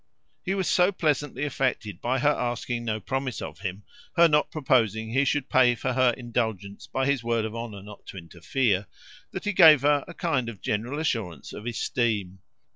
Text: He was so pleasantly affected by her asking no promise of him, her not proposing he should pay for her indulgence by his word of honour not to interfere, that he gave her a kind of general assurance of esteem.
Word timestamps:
He 0.43 0.55
was 0.55 0.67
so 0.67 0.91
pleasantly 0.91 1.45
affected 1.45 2.01
by 2.01 2.17
her 2.17 2.31
asking 2.31 2.83
no 2.83 2.99
promise 2.99 3.39
of 3.39 3.59
him, 3.59 3.83
her 4.15 4.27
not 4.27 4.49
proposing 4.49 5.11
he 5.11 5.25
should 5.25 5.47
pay 5.47 5.75
for 5.75 5.93
her 5.93 6.09
indulgence 6.17 6.87
by 6.87 7.05
his 7.05 7.23
word 7.23 7.45
of 7.45 7.55
honour 7.55 7.83
not 7.83 8.07
to 8.07 8.17
interfere, 8.17 8.87
that 9.29 9.45
he 9.45 9.53
gave 9.53 9.81
her 9.81 10.03
a 10.07 10.15
kind 10.15 10.49
of 10.49 10.59
general 10.59 10.97
assurance 10.99 11.53
of 11.53 11.67
esteem. 11.67 12.39